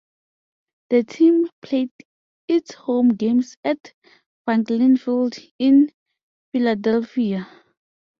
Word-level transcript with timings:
The 0.89 1.03
team 1.03 1.47
played 1.61 1.91
its 2.47 2.73
home 2.73 3.09
games 3.09 3.55
at 3.63 3.93
Franklin 4.45 4.97
Field 4.97 5.37
in 5.59 5.91
Philadelphia. 6.51 7.47